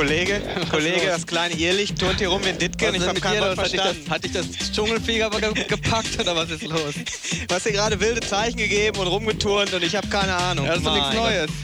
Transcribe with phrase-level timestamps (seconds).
[0.00, 2.94] Kollege, Kollege, das kleine Irrlicht turnt hier rum in Ditgen.
[2.94, 4.08] Ich habe ist kein mit dir Wort los?
[4.08, 4.32] Hatte ich, verstanden.
[4.32, 6.94] das, ich das Dschungelfieber ge gepackt oder was ist los?
[7.46, 10.64] Du hast hier gerade wilde Zeichen gegeben und rumgeturnt und ich habe keine Ahnung.
[10.64, 11.50] Ja, das ist doch nichts Neues.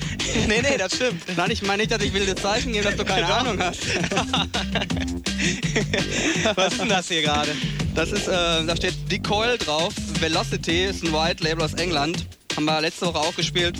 [0.49, 1.23] Nee, nee, das stimmt.
[1.37, 3.39] Nein, ich meine nicht, dass ich wilde Zeichen gebe, dass du keine Doch.
[3.39, 3.79] Ahnung hast.
[6.57, 7.53] Was ist denn das hier gerade?
[7.95, 9.95] Das ist, äh, da steht Decoil drauf.
[10.21, 12.27] Velocity ist ein White Label aus England.
[12.55, 13.77] Haben wir letzte Woche auch gespielt.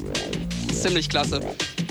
[0.73, 1.41] Ziemlich klasse,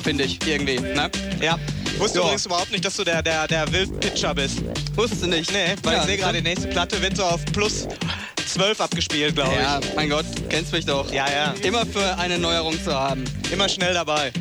[0.04, 0.80] finde ich, irgendwie.
[0.80, 1.12] Ne?
[1.42, 1.60] Ja.
[1.96, 2.24] Ich wusste Ja.
[2.26, 4.60] übrigens überhaupt nicht, dass du der, der, der Wildpitcher bist.
[4.96, 5.52] Wusstest du nicht?
[5.52, 7.88] Nee, weil Ja, ich sehe gerade, die nächste Platte wird so auf plus
[8.48, 11.12] 12 abgespielt, glaube Ja, mein Gott, du kennst mich doch.
[11.12, 11.54] Ja, ja.
[11.64, 13.24] Immer für eine Neuerung zu haben.
[13.46, 13.52] ich.
[13.54, 14.32] Immer schnell dabei.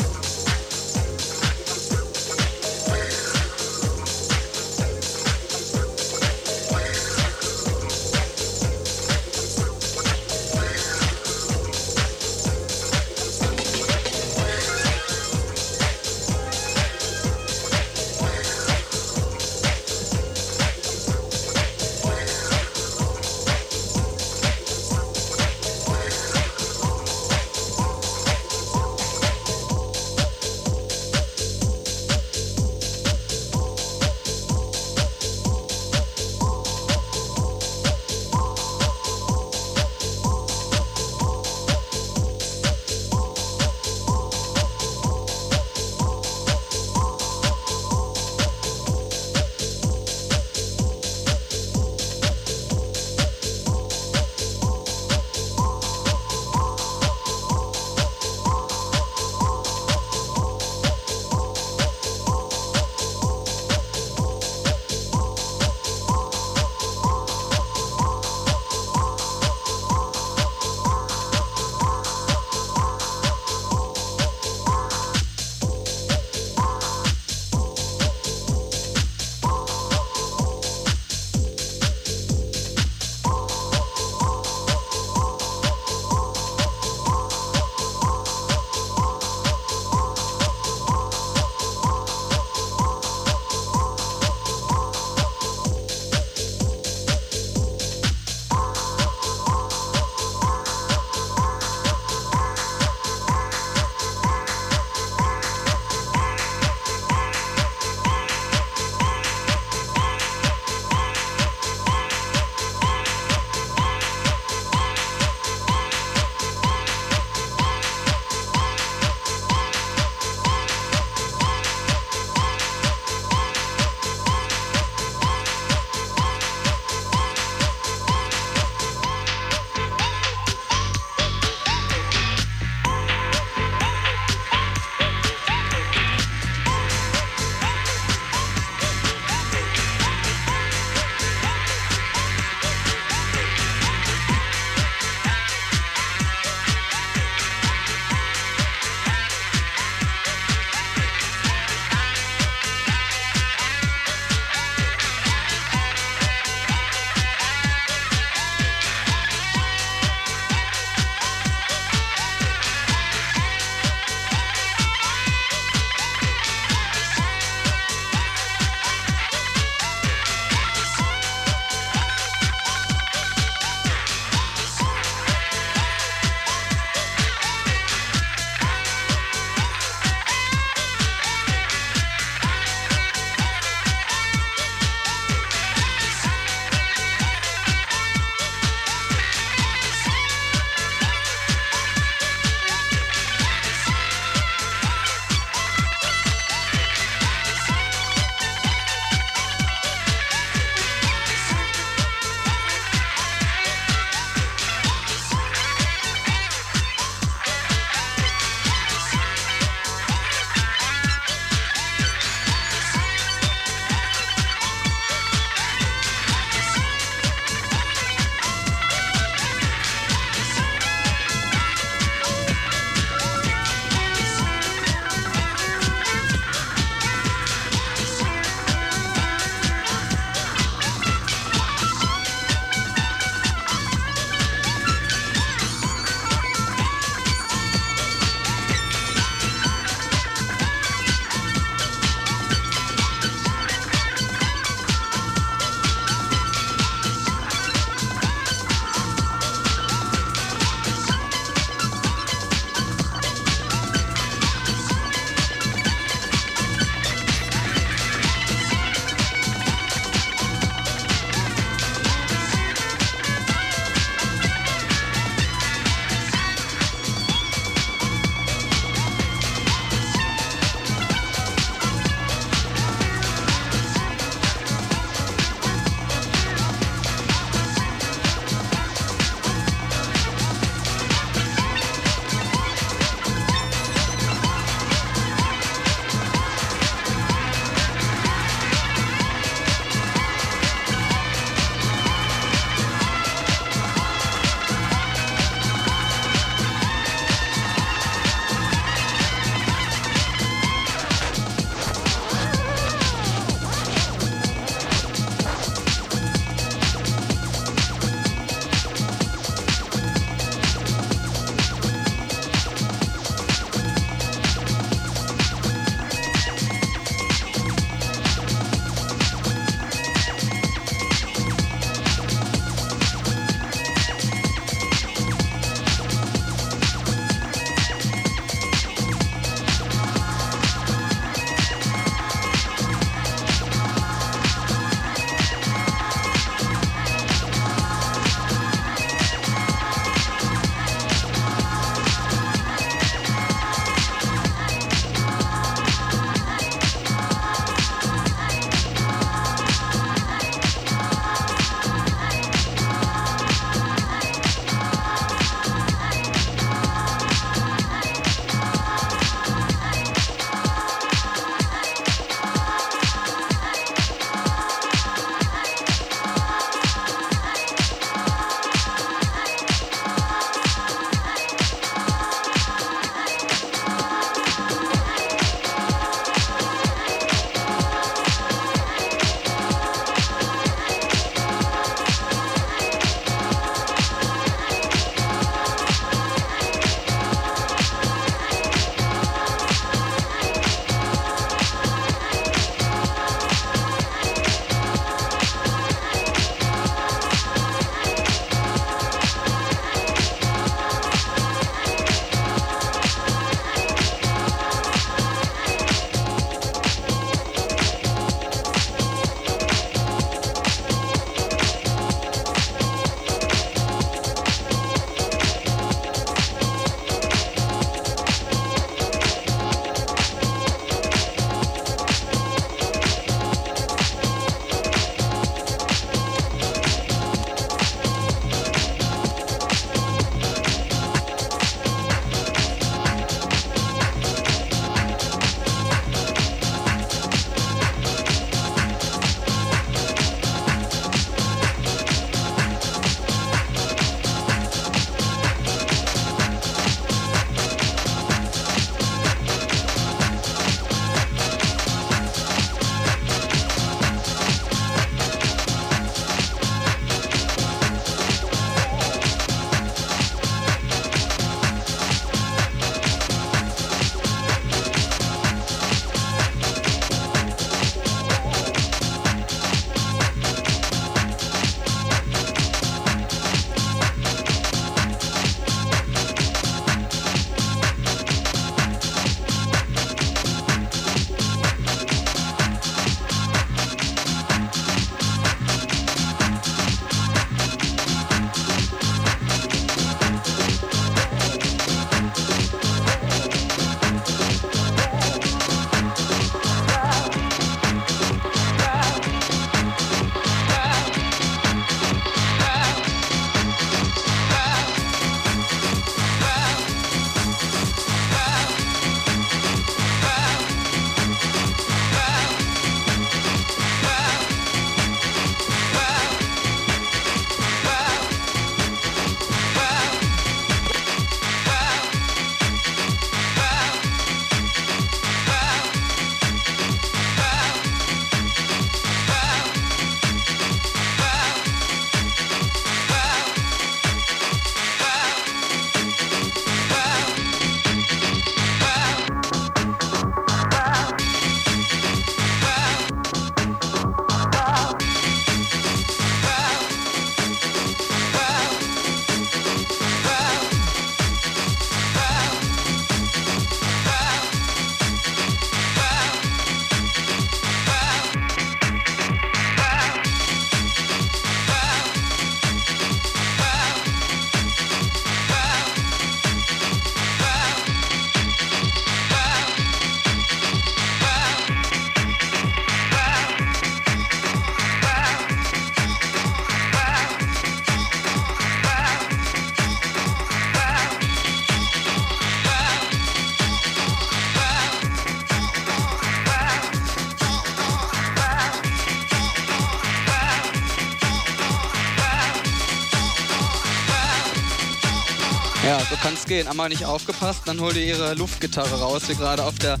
[596.50, 596.66] Gehen.
[596.66, 600.00] Einmal nicht aufgepasst, dann holt ihr ihre Luftgitarre raus, wie gerade auf der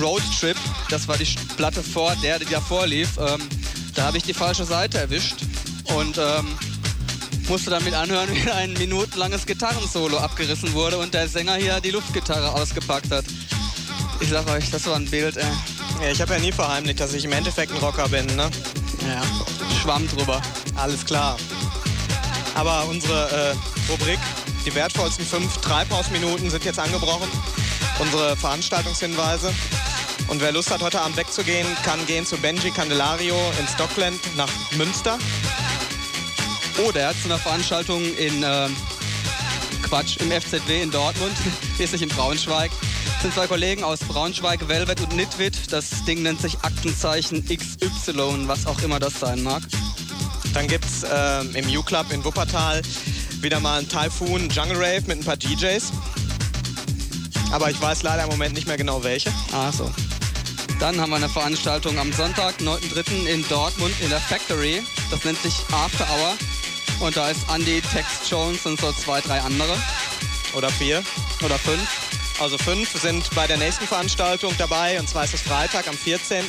[0.00, 0.56] Roadtrip.
[0.88, 1.28] Das war die
[1.58, 3.18] Platte vor der, die davor lief.
[3.18, 3.42] Ähm,
[3.94, 5.36] da habe ich die falsche Seite erwischt
[5.94, 6.46] und ähm,
[7.46, 12.52] musste damit anhören, wie ein minutenlanges Gitarrensolo abgerissen wurde und der Sänger hier die Luftgitarre
[12.52, 13.26] ausgepackt hat.
[14.20, 15.44] Ich sag euch, das war ein Bild, ey.
[16.00, 18.50] Ja, ich habe ja nie verheimlicht, dass ich im Endeffekt ein Rocker bin, ne?
[19.06, 19.22] Ja,
[19.82, 20.40] Schwamm drüber.
[20.74, 21.36] Alles klar.
[22.54, 24.18] Aber unsere äh, Rubrik,
[24.64, 27.28] die wertvollsten fünf Treibhausminuten, sind jetzt angebrochen.
[27.98, 29.52] Unsere Veranstaltungshinweise.
[30.28, 34.48] Und wer Lust hat, heute Abend wegzugehen, kann gehen zu Benji Candelario in Stockland nach
[34.76, 35.18] Münster.
[36.86, 38.68] Oder zu einer Veranstaltung in äh,
[39.82, 41.36] Quatsch, im FZW in Dortmund.
[41.76, 42.70] Hier ist nicht in Braunschweig.
[43.04, 45.72] Das sind zwei Kollegen aus Braunschweig, Velvet und Nitwit.
[45.72, 49.62] Das Ding nennt sich Aktenzeichen XY, was auch immer das sein mag.
[50.54, 52.82] Dann gibt es äh, im U-Club in Wuppertal
[53.42, 55.92] wieder mal ein Typhoon Jungle Rave mit ein paar DJs.
[57.50, 59.32] Aber ich weiß leider im Moment nicht mehr genau welche.
[59.52, 59.90] Ah, so.
[60.78, 63.26] Dann haben wir eine Veranstaltung am Sonntag, 9.3.
[63.26, 64.82] in Dortmund in der Factory.
[65.10, 66.34] Das nennt sich After Hour.
[67.06, 69.76] Und da ist Andy, Tex Jones und so zwei, drei andere.
[70.54, 71.02] Oder vier.
[71.44, 71.88] Oder fünf.
[72.40, 74.98] Also fünf sind bei der nächsten Veranstaltung dabei.
[74.98, 76.44] Und zwar ist es Freitag am 14.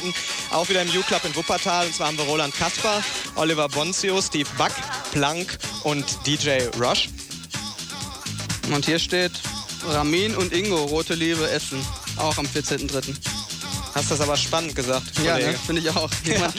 [0.51, 1.87] Auch wieder im U-Club in Wuppertal.
[1.87, 3.03] Und zwar haben wir Roland Kasper,
[3.35, 4.71] Oliver Bonzio, Steve Buck,
[5.11, 7.09] Plank und DJ Rush.
[8.73, 9.31] Und hier steht
[9.89, 11.79] Ramin und Ingo, Rote Liebe, Essen.
[12.17, 13.13] Auch am 14.3.
[13.95, 15.53] Hast das aber spannend gesagt, Ja, ne?
[15.65, 16.09] finde ich auch.
[16.25, 16.51] Ja.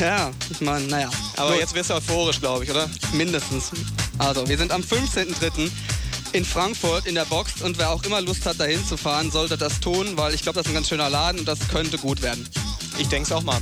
[0.00, 1.10] ja, ich meine, naja.
[1.36, 1.60] Aber Gut.
[1.60, 2.88] jetzt wirst du euphorisch, glaube ich, oder?
[3.12, 3.70] Mindestens.
[4.18, 5.70] Also, wir sind am 15.03.
[6.32, 9.58] in Frankfurt in der Box und wer auch immer Lust hat, dahin zu fahren, sollte
[9.58, 12.22] das tun, weil ich glaube, das ist ein ganz schöner Laden und das könnte gut
[12.22, 12.48] werden.
[12.98, 13.60] Ich denke es auch mal.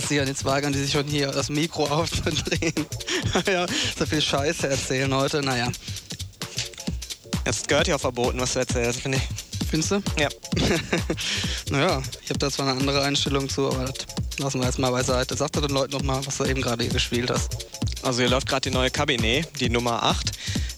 [0.00, 0.28] Passieren.
[0.28, 2.86] Jetzt weigern die sich schon hier das Mikro aufzudrehen.
[3.46, 3.66] ja,
[3.98, 5.42] so viel Scheiße erzählen heute.
[5.42, 5.68] Naja,
[7.46, 9.66] Jetzt gehört ja verboten, was du erzählst, finde ich.
[9.68, 10.02] findest du?
[10.18, 10.28] Ja.
[11.70, 14.06] Naja, ich habe da zwar eine andere Einstellung zu, aber das
[14.38, 15.36] lassen wir jetzt mal beiseite.
[15.36, 17.66] Sag doch den Leuten noch mal, was du eben gerade hier gespielt hast.
[18.02, 20.32] Also hier läuft gerade die neue Cabinet, die Nummer 8.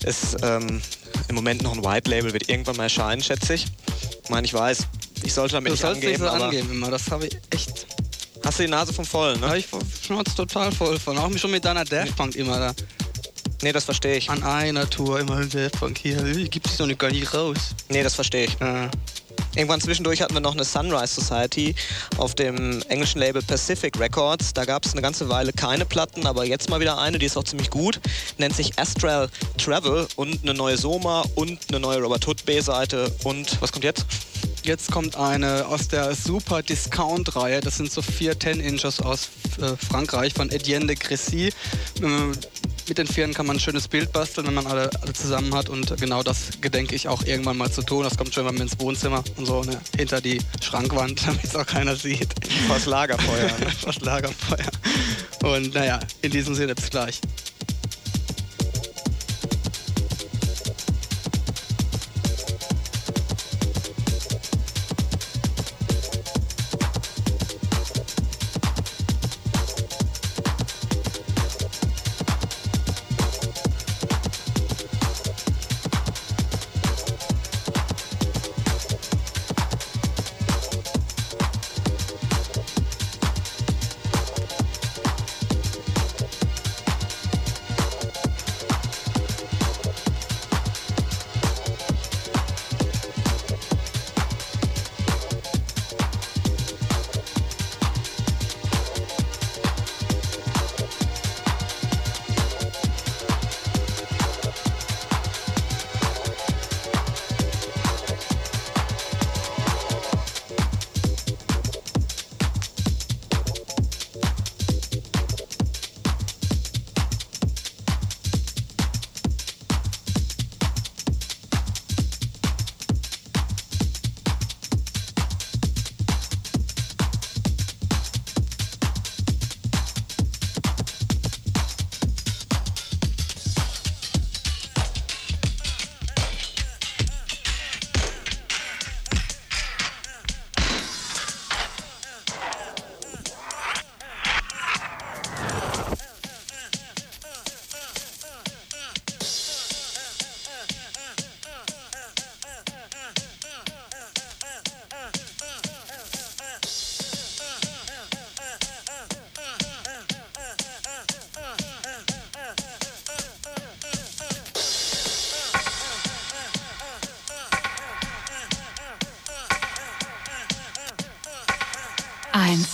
[0.05, 0.83] Ist ähm,
[1.29, 3.67] im Moment noch ein White Label, wird irgendwann mal erscheinen, schätze ich.
[4.25, 4.87] Ich meine, ich weiß,
[5.25, 7.72] ich sollte damit Du nicht angeben, so aber angeben immer, das habe ich echt...
[8.53, 9.47] hast du die Nase vom Vollen, ne?
[9.47, 9.67] habe ich
[10.05, 11.17] Schnauze total voll von.
[11.17, 12.75] Auch schon mit deiner Daft Punk immer da.
[13.63, 14.29] Nee, das verstehe ich.
[14.29, 16.23] An einer Tour immer Daft Punk hier.
[16.51, 17.57] Gibt sich doch nicht gar nicht raus.
[17.89, 18.59] Nee, das verstehe ich.
[18.61, 18.91] Ja.
[19.57, 21.75] Irgendwann zwischendurch hatten wir noch eine Sunrise Society
[22.19, 24.53] auf dem englischen Label Pacific Records.
[24.53, 27.39] Da gab es eine ganze Weile keine Platten, aber jetzt mal wieder eine, die ist
[27.39, 28.01] auch ziemlich gut.
[28.37, 33.11] Nennt sich Astral Travel und eine neue Soma und eine neue Robert Hood B-Seite.
[33.25, 34.05] Und was kommt jetzt?
[34.65, 37.61] Jetzt kommt eine aus der Super Discount-Reihe.
[37.61, 39.29] Das sind so vier 10-Inches aus
[39.61, 41.49] äh, Frankreich von Etienne de Crécy.
[41.49, 41.53] Äh,
[42.89, 45.69] mit den Vieren kann man ein schönes Bild basteln, wenn man alle, alle zusammen hat.
[45.69, 48.05] Und genau das gedenke ich auch irgendwann mal zu tun.
[48.05, 51.67] Das kommt schon mal ins Wohnzimmer und so ne, hinter die Schrankwand, damit es auch
[51.67, 52.29] keiner sieht.
[52.69, 53.47] Vors Lagerfeuer.
[53.47, 53.67] ne?
[53.83, 54.71] Was Lagerfeuer.
[55.43, 57.21] Und naja, in diesem Sinne bis gleich.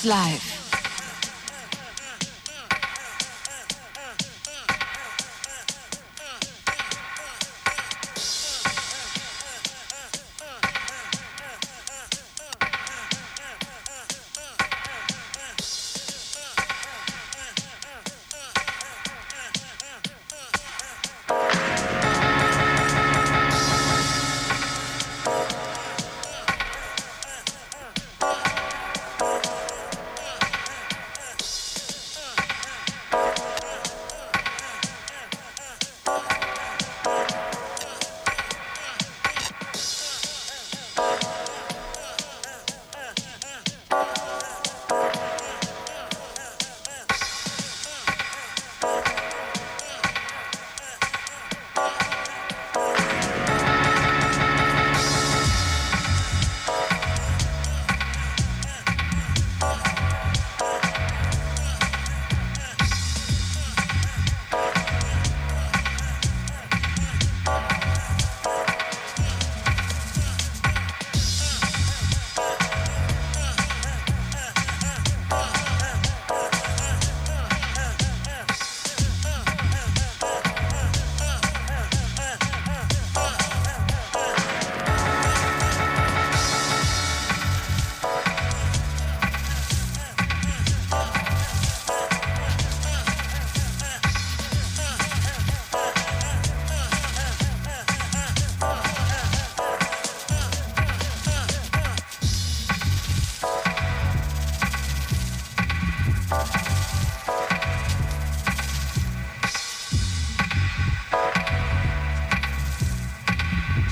[0.09, 0.48] Live.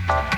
[0.08, 0.35] Bye.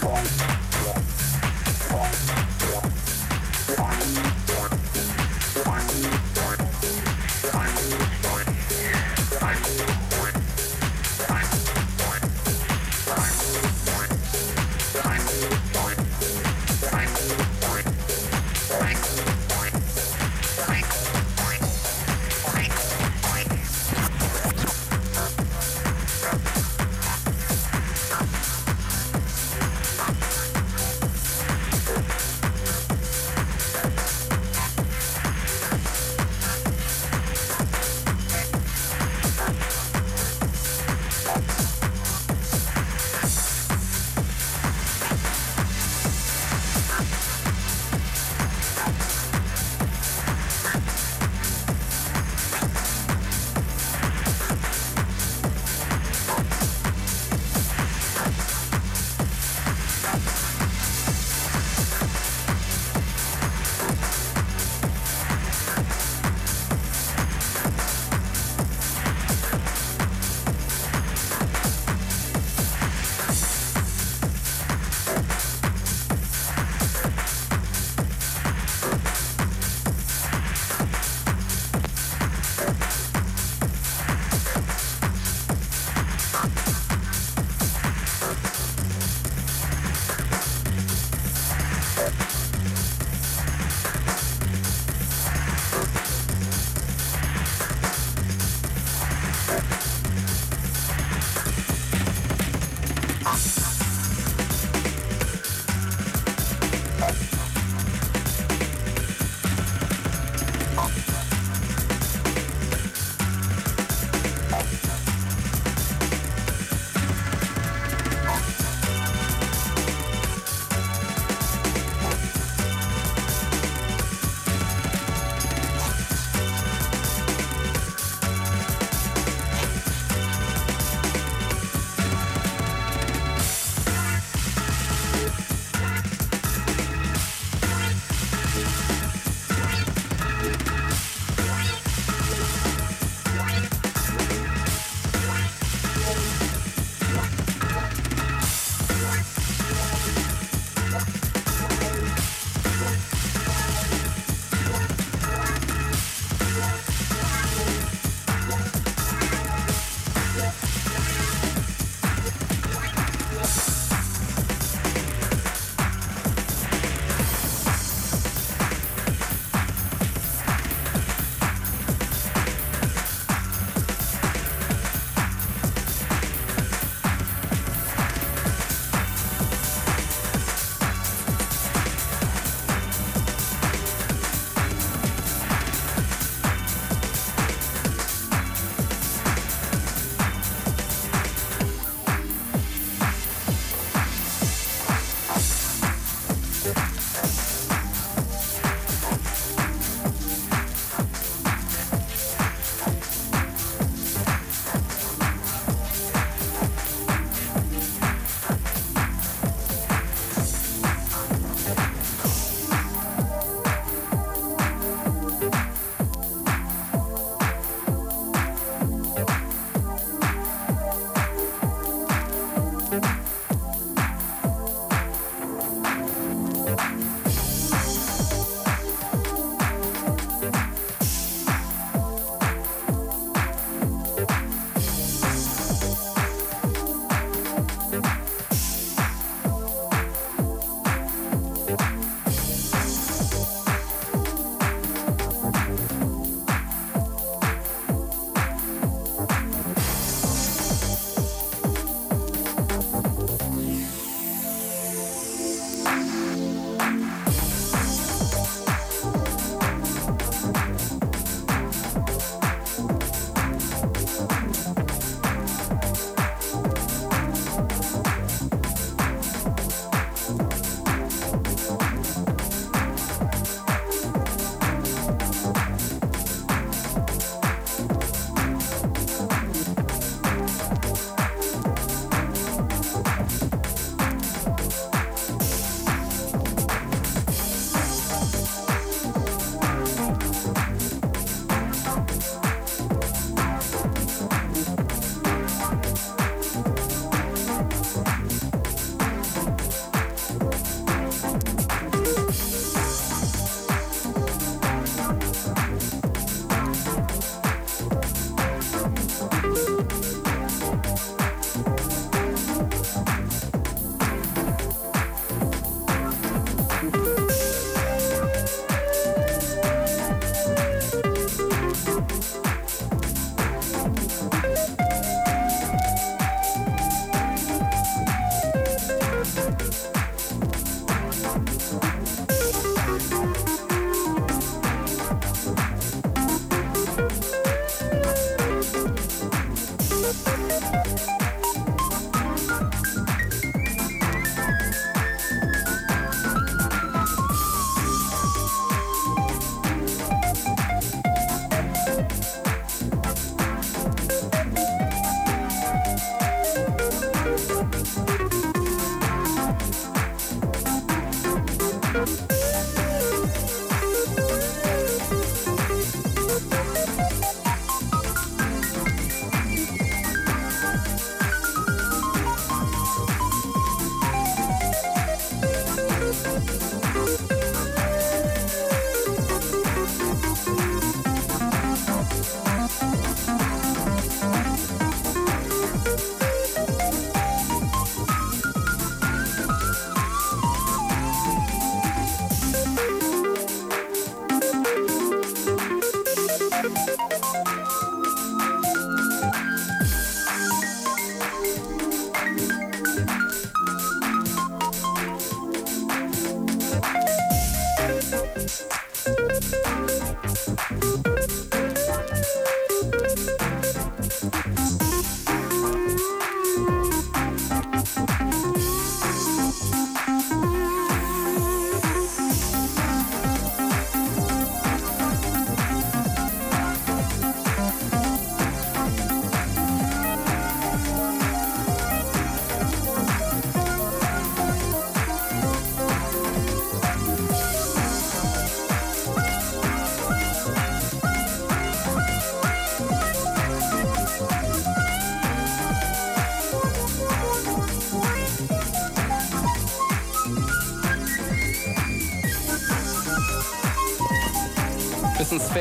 [0.00, 0.69] Bye.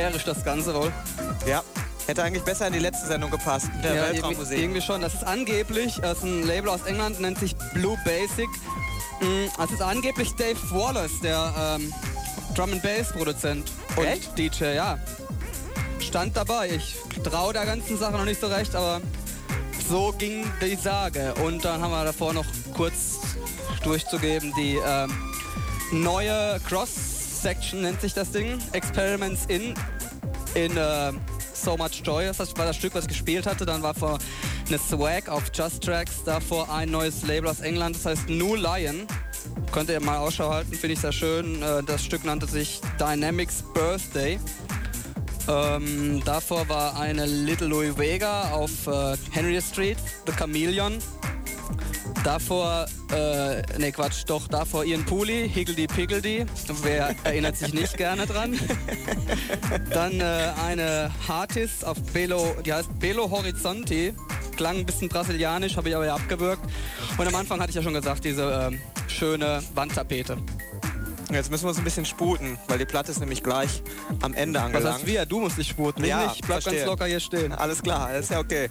[0.09, 0.91] Sphärisch das Ganze wohl.
[1.47, 1.63] Ja.
[2.07, 3.67] Hätte eigentlich besser in die letzte Sendung gepasst.
[3.73, 4.57] mit Der Ja, irgendwie, Weltraummusik.
[4.57, 5.01] irgendwie schon.
[5.01, 8.49] Das ist angeblich, das ist ein Label aus England, nennt sich Blue Basic.
[9.21, 11.93] Mm, Das ist angeblich Dave Wallace, der ähm,
[12.55, 14.35] Drum and Bass Produzent und Echt?
[14.37, 14.97] DJ, ja.
[15.99, 16.69] Stand dabei.
[16.71, 19.01] Ich traue der ganzen Sache noch nicht so recht, aber
[19.87, 21.33] so ging die Sage.
[21.43, 22.45] Und dann haben wir davor noch
[22.75, 23.19] kurz
[23.83, 25.11] durchzugeben die ähm,
[25.91, 28.59] neue Cross-Section nennt sich das Ding.
[28.73, 29.73] Experiments in
[30.65, 31.11] in äh,
[31.53, 32.25] So Much Joy.
[32.25, 33.65] Das war das Stück, was ich gespielt hatte.
[33.65, 34.19] Dann war vor
[34.67, 36.23] eine Swag auf Just Tracks.
[36.23, 39.07] Davor ein neues Label aus England, das heißt New Lion.
[39.71, 41.61] Könnt ihr mal Ausschau halten, finde ich sehr schön.
[41.61, 44.39] Äh, Das Stück nannte sich Dynamics Birthday.
[45.47, 50.99] Ähm, davor war eine Little Louis Vega auf äh, Henry Street, The Chameleon.
[52.23, 56.45] Davor, äh, ne Quatsch, doch, davor Ian Pooley, Higgledy Piggledy.
[56.83, 58.59] Wer erinnert sich nicht gerne dran?
[59.91, 64.13] Dann äh, eine Artist auf Belo, die heißt Belo Horizonte.
[64.57, 66.61] Klang ein bisschen brasilianisch, habe ich aber ja abgewürgt.
[67.17, 70.37] Und am Anfang hatte ich ja schon gesagt, diese ähm, schöne Wandtapete.
[71.31, 73.81] Jetzt müssen wir uns ein bisschen sputen, weil die Platte ist nämlich gleich
[74.21, 74.95] am Ende Was angelangt.
[74.97, 75.25] heißt wir?
[75.25, 76.03] Du musst dich sputen.
[76.03, 76.35] Ich Ja, nicht.
[76.35, 76.79] Ich bleib verstehe.
[76.81, 77.53] ganz locker hier stehen.
[77.53, 78.69] Alles klar, ist ja okay.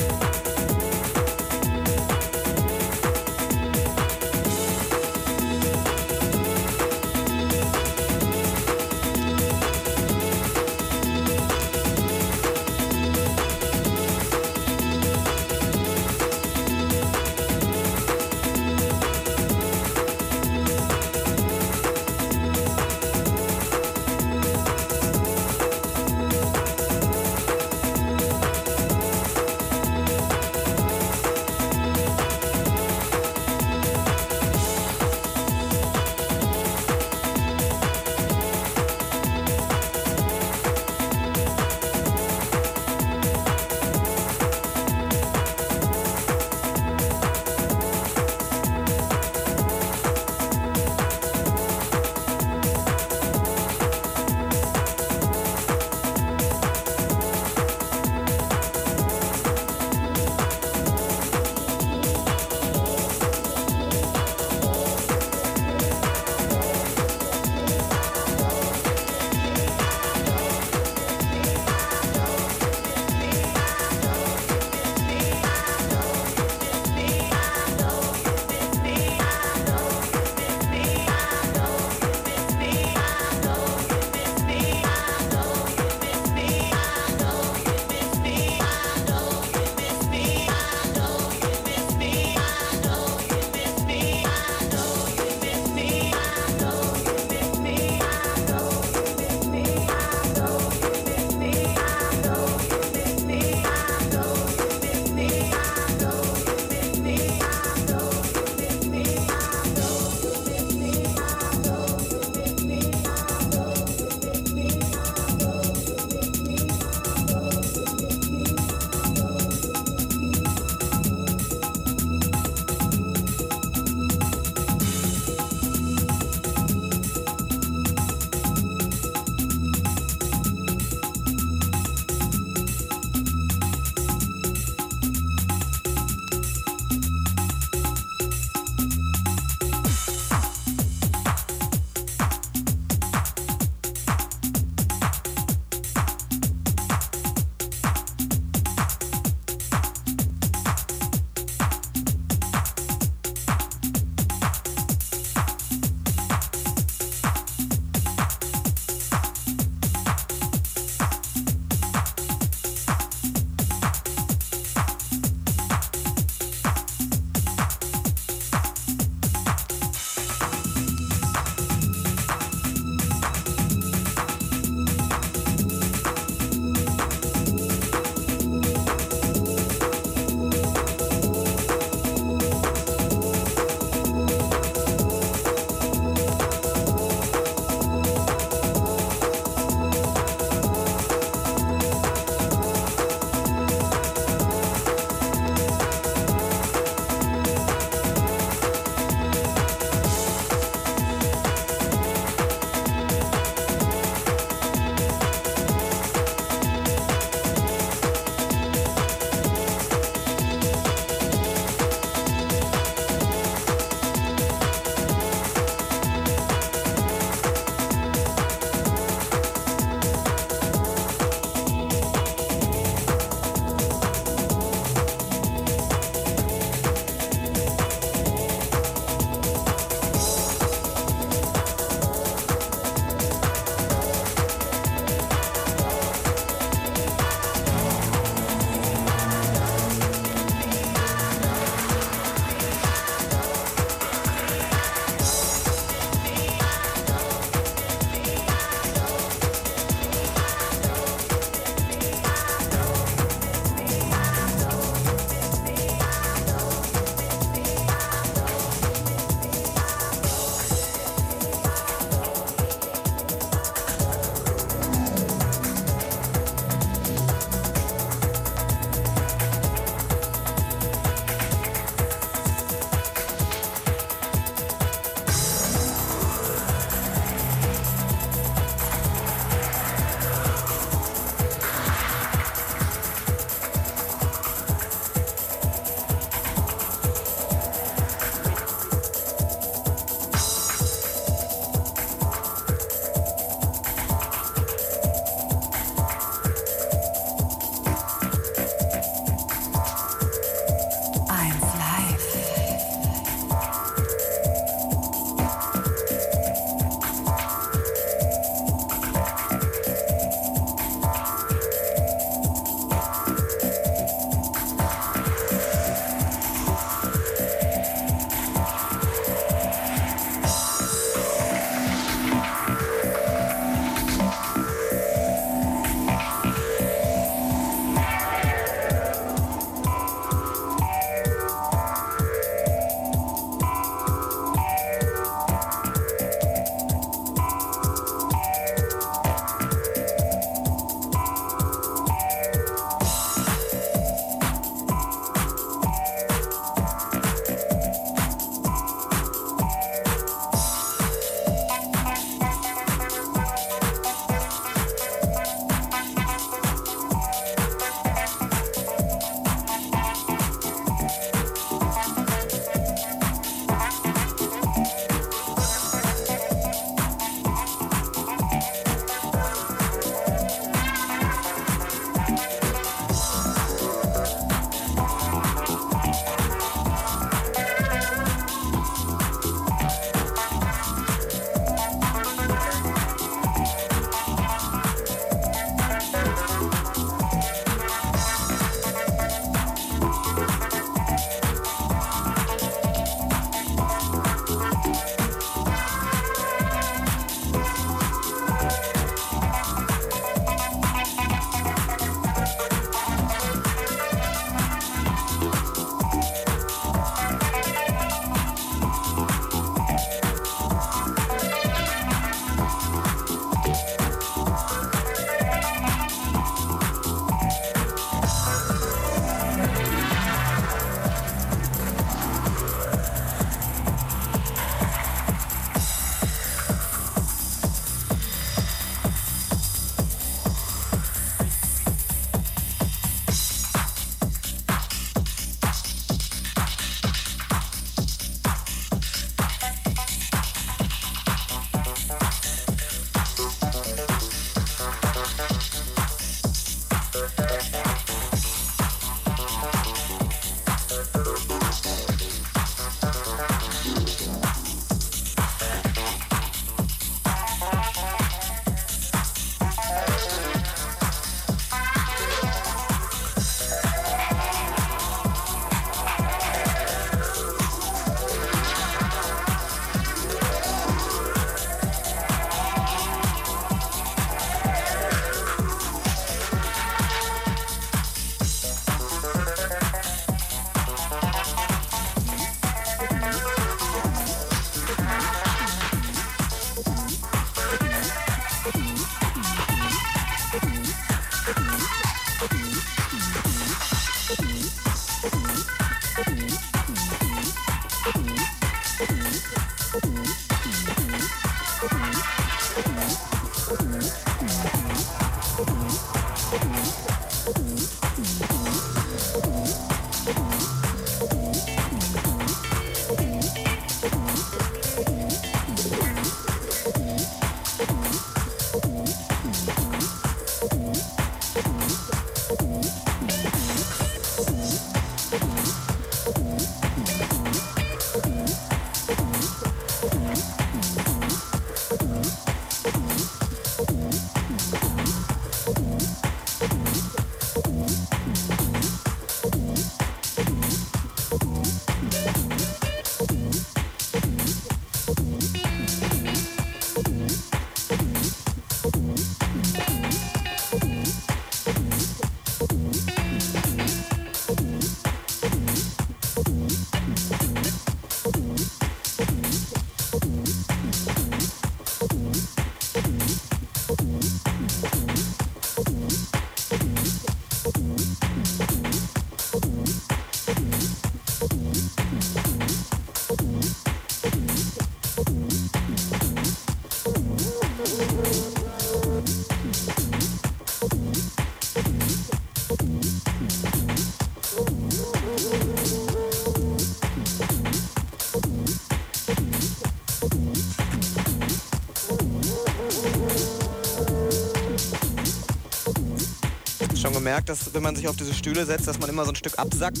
[597.30, 599.56] Gemerkt, dass wenn man sich auf diese Stühle setzt, dass man immer so ein Stück
[599.56, 600.00] absackt.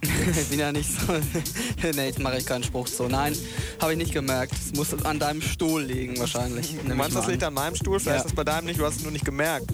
[0.00, 1.12] Ich bin ja nicht so.
[1.82, 3.08] nee, jetzt mache ich keinen Spruch so.
[3.08, 3.34] Nein,
[3.80, 4.52] habe ich nicht gemerkt.
[4.52, 6.76] Es muss an deinem Stuhl liegen wahrscheinlich.
[6.86, 8.24] Du meinst, das liegt an meinem Stuhl, vielleicht Ja.
[8.24, 9.66] ist es bei deinem nicht, du hast es nur nicht gemerkt.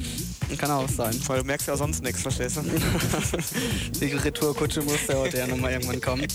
[0.56, 1.14] Kann auch sein.
[1.26, 2.62] Weil du merkst ja sonst nichts, verstehst du?
[4.00, 6.26] Die Retourkutsche muss ja heute ja nochmal irgendwann kommen.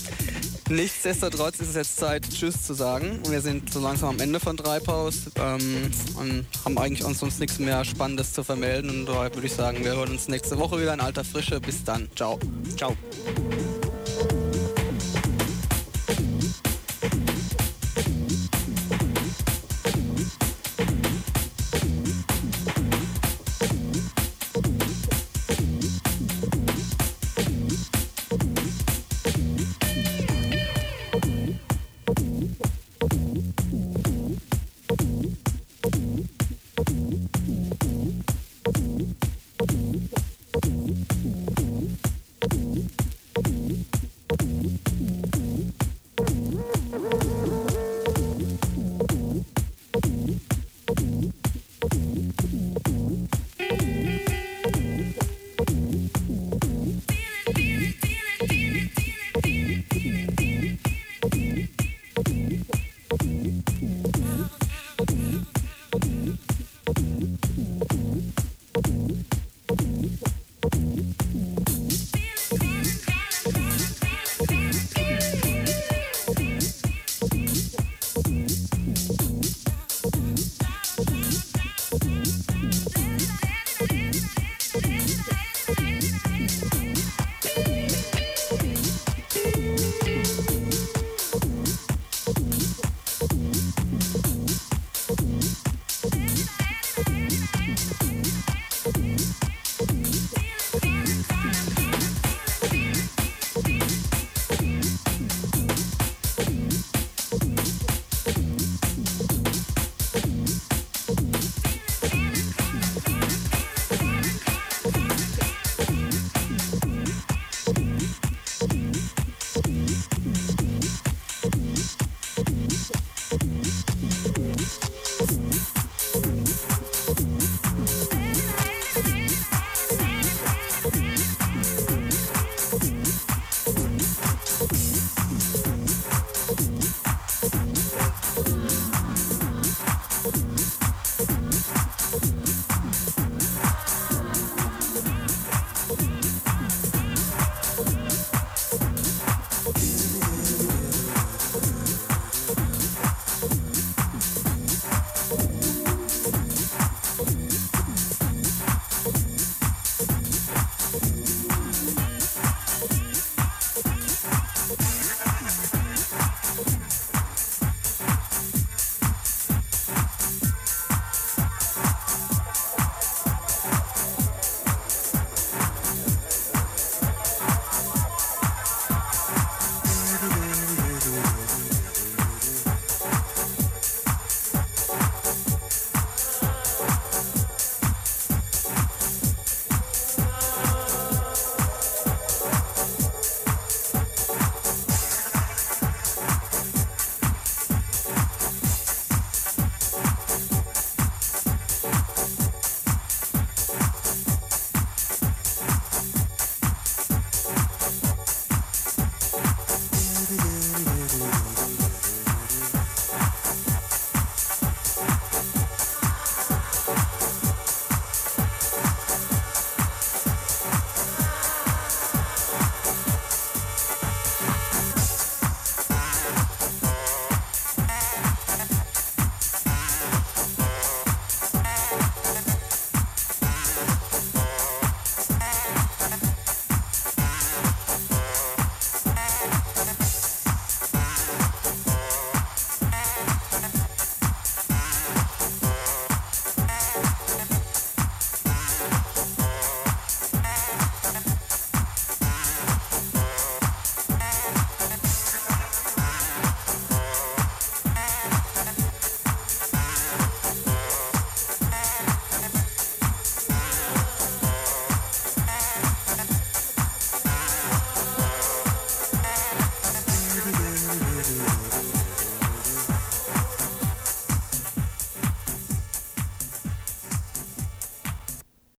[0.70, 3.18] Nichtsdestotrotz ist es jetzt Zeit, Tschüss zu sagen.
[3.28, 7.58] Wir sind so langsam am Ende von Treibhaus ähm, und haben eigentlich uns, uns nichts
[7.58, 8.88] mehr Spannendes zu vermelden.
[8.90, 11.60] Und daher würde ich sagen, wir hören uns nächste Woche wieder in alter Frische.
[11.60, 12.08] Bis dann.
[12.14, 12.38] Ciao.
[12.76, 12.96] Ciao.